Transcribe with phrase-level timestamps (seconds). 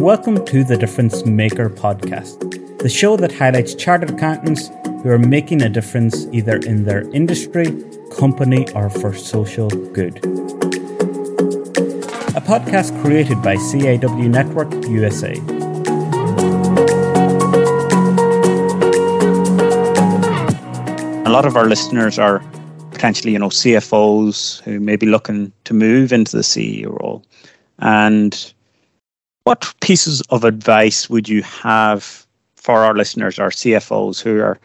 [0.00, 4.68] Welcome to the Difference Maker podcast, the show that highlights chartered accountants
[5.02, 7.66] who are making a difference either in their industry,
[8.16, 10.16] company, or for social good.
[12.34, 15.34] A podcast created by CAW Network USA.
[21.26, 22.38] A lot of our listeners are
[22.90, 27.22] potentially, you know, CFOs who may be looking to move into the CEO role.
[27.80, 28.50] And
[29.44, 32.26] what pieces of advice would you have
[32.56, 34.58] for our listeners, our CFOs who are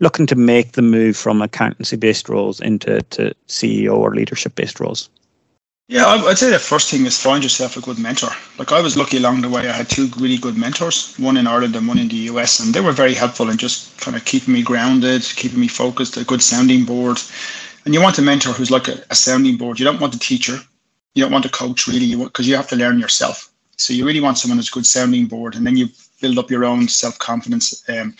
[0.00, 4.80] looking to make the move from accountancy based roles into to CEO or leadership based
[4.80, 5.08] roles?
[5.88, 8.28] Yeah, I'd say the first thing is find yourself a good mentor.
[8.58, 11.46] Like I was lucky along the way, I had two really good mentors, one in
[11.46, 14.26] Ireland and one in the US, and they were very helpful in just kind of
[14.26, 17.18] keeping me grounded, keeping me focused, a good sounding board.
[17.86, 19.78] And you want a mentor who's like a, a sounding board.
[19.78, 20.58] You don't want a teacher,
[21.14, 23.50] you don't want a coach really, because you, you have to learn yourself.
[23.78, 25.88] So you really want someone who's a good sounding board, and then you
[26.20, 27.88] build up your own self confidence.
[27.88, 28.14] Um,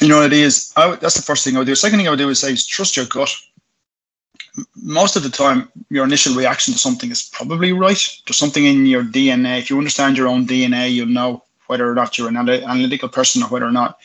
[0.00, 0.72] you know, what it is.
[0.76, 1.74] I, that's the first thing I would do.
[1.74, 3.34] Second thing I would do is say, is trust your gut.
[4.76, 8.00] Most of the time, your initial reaction to something is probably right.
[8.26, 9.58] There's something in your DNA.
[9.58, 13.42] If you understand your own DNA, you'll know whether or not you're an analytical person
[13.42, 13.98] or whether or not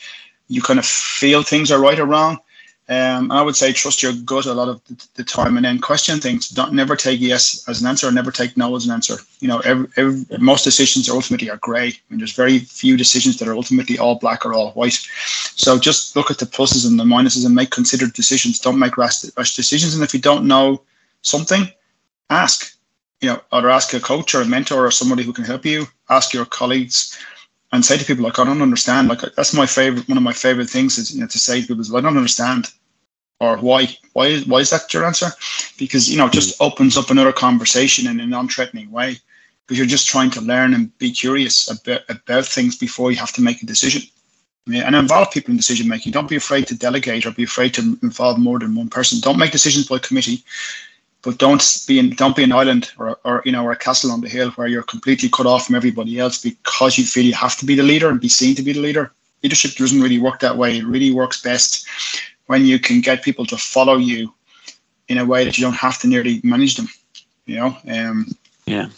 [0.48, 2.38] you kind of feel things are right or wrong.
[2.86, 4.82] Um, I would say trust your gut a lot of
[5.14, 6.50] the, time, and then question things.
[6.50, 9.16] Don't never take yes as an answer, or never take no as an answer.
[9.40, 11.88] You know, every, every, most decisions are ultimately are grey.
[11.88, 14.98] I mean, there's very few decisions that are ultimately all black or all white.
[15.56, 18.58] So just look at the pluses and the minuses and make considered decisions.
[18.58, 19.94] Don't make rash, rash decisions.
[19.94, 20.82] And if you don't know
[21.22, 21.70] something,
[22.28, 22.76] ask.
[23.22, 25.86] You know, either ask a coach or a mentor or somebody who can help you.
[26.10, 27.16] Ask your colleagues
[27.74, 29.08] and say to people like I don't understand.
[29.08, 30.08] Like that's my favorite.
[30.08, 32.16] One of my favorite things is you know to say to people is I don't
[32.16, 32.70] understand,
[33.40, 35.30] or why why is why is that your answer?
[35.76, 36.66] Because you know it just mm.
[36.66, 39.18] opens up another conversation in a non-threatening way.
[39.66, 43.32] Because you're just trying to learn and be curious about, about things before you have
[43.32, 44.02] to make a decision.
[44.66, 46.12] And involve people in decision making.
[46.12, 49.20] Don't be afraid to delegate or be afraid to involve more than one person.
[49.20, 50.44] Don't make decisions by committee
[51.24, 54.12] but don't be in, don't be an island or, or you know or a castle
[54.12, 57.32] on the hill where you're completely cut off from everybody else because you feel you
[57.32, 59.10] have to be the leader and be seen to be the leader.
[59.42, 60.78] Leadership doesn't really work that way.
[60.78, 61.86] It really works best
[62.46, 64.32] when you can get people to follow you
[65.08, 66.88] in a way that you don't have to nearly manage them.
[67.46, 68.26] You know, um,
[68.66, 68.88] yeah.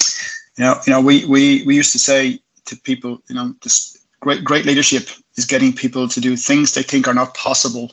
[0.56, 3.98] You know, you know, we we we used to say to people, you know, this
[4.20, 7.92] great great leadership is getting people to do things they think are not possible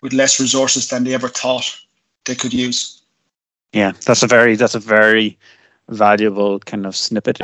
[0.00, 1.64] with less resources than they ever thought
[2.24, 3.01] they could use
[3.72, 5.38] yeah, that's a very that's a very
[5.88, 7.38] valuable kind of snippet.